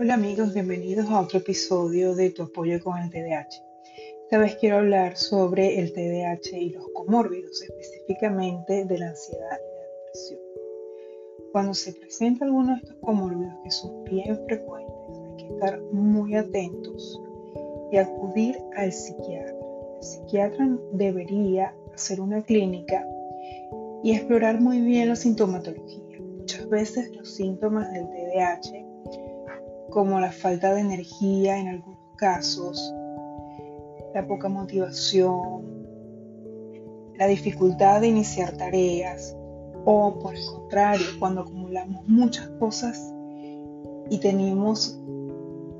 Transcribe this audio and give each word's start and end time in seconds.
Hola 0.00 0.14
amigos, 0.14 0.54
bienvenidos 0.54 1.10
a 1.10 1.20
otro 1.20 1.40
episodio 1.40 2.14
de 2.14 2.30
Tu 2.30 2.44
apoyo 2.44 2.80
con 2.84 2.98
el 2.98 3.10
TDAH. 3.10 3.48
Esta 4.22 4.38
vez 4.38 4.54
quiero 4.54 4.76
hablar 4.76 5.16
sobre 5.16 5.80
el 5.80 5.92
TDAH 5.92 6.56
y 6.56 6.70
los 6.70 6.86
comórbidos, 6.94 7.60
específicamente 7.62 8.84
de 8.84 8.96
la 8.96 9.08
ansiedad 9.08 9.58
y 9.58 9.74
la 9.74 9.82
depresión. 9.82 10.40
Cuando 11.50 11.74
se 11.74 11.94
presenta 11.94 12.44
alguno 12.44 12.74
de 12.74 12.76
estos 12.76 12.96
comórbidos 13.00 13.54
que 13.64 13.70
son 13.72 14.04
bien 14.04 14.40
frecuentes, 14.46 15.18
hay 15.18 15.36
que 15.36 15.52
estar 15.52 15.80
muy 15.90 16.36
atentos 16.36 17.20
y 17.90 17.96
acudir 17.96 18.56
al 18.76 18.92
psiquiatra. 18.92 19.56
El 19.96 20.02
psiquiatra 20.04 20.78
debería 20.92 21.74
hacer 21.92 22.20
una 22.20 22.40
clínica 22.44 23.04
y 24.04 24.12
explorar 24.12 24.60
muy 24.60 24.80
bien 24.80 25.08
la 25.08 25.16
sintomatología. 25.16 26.20
Muchas 26.20 26.68
veces 26.68 27.16
los 27.16 27.34
síntomas 27.34 27.92
del 27.92 28.08
TDAH 28.10 28.86
como 29.98 30.20
la 30.20 30.30
falta 30.30 30.74
de 30.74 30.82
energía 30.82 31.58
en 31.58 31.66
algunos 31.66 31.98
casos, 32.14 32.94
la 34.14 34.24
poca 34.28 34.48
motivación, 34.48 35.84
la 37.16 37.26
dificultad 37.26 38.02
de 38.02 38.06
iniciar 38.06 38.56
tareas 38.56 39.36
o 39.84 40.16
por 40.20 40.36
el 40.36 40.44
contrario, 40.44 41.04
cuando 41.18 41.40
acumulamos 41.40 42.06
muchas 42.06 42.48
cosas 42.60 43.12
y 44.08 44.18
tenemos 44.18 45.00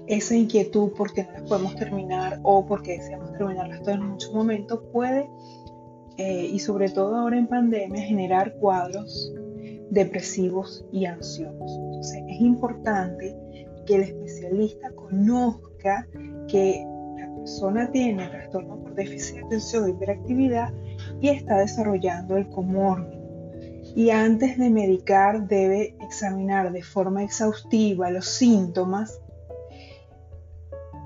esa 0.08 0.34
inquietud 0.34 0.90
porque 0.96 1.22
no 1.22 1.34
las 1.34 1.42
podemos 1.42 1.76
terminar 1.76 2.40
o 2.42 2.66
porque 2.66 2.98
deseamos 2.98 3.30
terminarlas 3.34 3.82
todas 3.82 4.00
en 4.00 4.08
muchos 4.08 4.34
momentos, 4.34 4.80
puede, 4.92 5.30
eh, 6.16 6.44
y 6.52 6.58
sobre 6.58 6.88
todo 6.88 7.14
ahora 7.14 7.38
en 7.38 7.46
pandemia, 7.46 8.02
generar 8.02 8.56
cuadros 8.56 9.32
depresivos 9.90 10.84
y 10.90 11.04
ansiosos. 11.04 11.70
Entonces 11.70 12.24
es 12.26 12.40
importante 12.40 13.36
que 13.88 13.94
el 13.94 14.02
especialista 14.02 14.90
conozca 14.90 16.06
que 16.46 16.84
la 17.16 17.34
persona 17.34 17.90
tiene 17.90 18.28
trastorno 18.28 18.76
por 18.76 18.94
déficit 18.94 19.36
de 19.36 19.46
atención 19.46 19.84
o 19.84 19.88
hiperactividad 19.88 20.72
y 21.22 21.30
está 21.30 21.58
desarrollando 21.58 22.36
el 22.36 22.46
comórbido. 22.50 23.18
Y 23.96 24.10
antes 24.10 24.58
de 24.58 24.68
medicar 24.68 25.48
debe 25.48 25.96
examinar 26.02 26.70
de 26.70 26.82
forma 26.82 27.24
exhaustiva 27.24 28.10
los 28.10 28.28
síntomas 28.28 29.20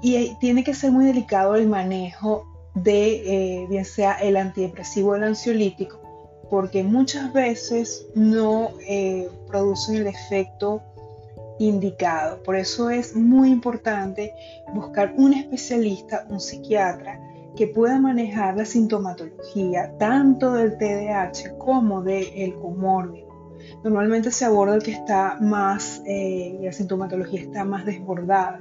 y 0.03 0.37
tiene 0.41 0.65
que 0.65 0.75
ser 0.75 0.91
muy 0.91 1.05
delicado 1.05 1.55
el 1.55 1.69
manejo 1.69 2.45
de 2.75 3.61
eh, 3.63 3.67
bien 3.69 3.85
sea 3.85 4.15
el 4.15 4.37
antidepresivo 4.37 5.11
o 5.11 5.15
el 5.15 5.23
ansiolítico 5.23 6.01
porque 6.51 6.83
muchas 6.83 7.33
veces 7.33 8.07
no 8.15 8.73
eh, 8.87 9.31
producen 9.47 9.97
el 9.97 10.09
efecto 10.09 10.83
indicado. 11.69 12.43
Por 12.43 12.57
eso 12.57 12.91
es 12.91 13.15
muy 13.15 13.51
importante 13.51 14.35
buscar 14.75 15.15
un 15.17 15.35
especialista, 15.35 16.27
un 16.29 16.41
psiquiatra, 16.41 17.21
que 17.57 17.67
pueda 17.67 17.99
manejar 17.99 18.57
la 18.57 18.65
sintomatología 18.65 19.95
tanto 19.99 20.55
del 20.55 20.79
TDAH 20.79 21.59
como 21.59 22.03
del 22.03 22.55
comórbido. 22.55 23.29
Normalmente 23.85 24.31
se 24.31 24.45
aborda 24.45 24.75
el 24.75 24.83
que 24.83 24.93
está 24.93 25.37
más, 25.41 26.03
eh, 26.07 26.59
la 26.61 26.73
sintomatología 26.73 27.41
está 27.41 27.65
más 27.65 27.85
desbordada, 27.85 28.61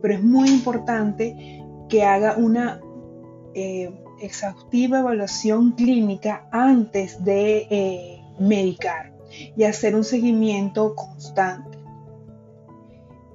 pero 0.00 0.14
es 0.14 0.22
muy 0.22 0.48
importante 0.48 1.64
que 1.88 2.02
haga 2.04 2.36
una 2.36 2.80
eh, 3.54 3.92
exhaustiva 4.20 5.00
evaluación 5.00 5.72
clínica 5.72 6.48
antes 6.50 7.22
de 7.22 7.66
eh, 7.70 8.20
medicar 8.38 9.12
y 9.56 9.64
hacer 9.64 9.94
un 9.94 10.04
seguimiento 10.04 10.94
constante. 10.94 11.81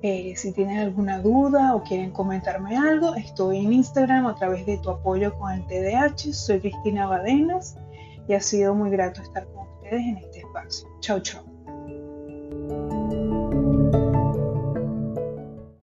Eh, 0.04 0.34
si 0.36 0.52
tienen 0.52 0.78
alguna 0.78 1.20
duda 1.20 1.76
o 1.76 1.84
quieren 1.84 2.12
comentarme 2.12 2.78
algo, 2.78 3.16
estoy 3.16 3.66
en 3.66 3.74
Instagram 3.74 4.28
a 4.28 4.36
través 4.36 4.66
de 4.66 4.78
tu 4.78 4.92
apoyo 4.92 5.34
con 5.38 5.52
el 5.52 5.66
TDAH. 5.66 6.34
Soy 6.34 6.60
Cristina 6.60 7.08
Badenas 7.08 7.78
y 8.28 8.34
ha 8.34 8.42
sido 8.42 8.76
muy 8.76 8.92
grato 8.92 9.22
estar 9.22 9.48
con 9.48 9.68
ustedes 9.68 10.02
en 10.02 10.18
este 10.18 10.40
espacio. 10.40 10.88
Chau, 11.00 11.20
chau. 11.22 11.57